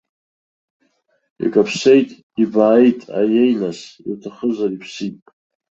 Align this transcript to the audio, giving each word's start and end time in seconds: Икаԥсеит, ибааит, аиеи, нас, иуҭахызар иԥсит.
Икаԥсеит, 1.45 2.09
ибааит, 2.43 2.99
аиеи, 3.19 3.53
нас, 3.61 3.79
иуҭахызар 4.07 4.71
иԥсит. 4.73 5.17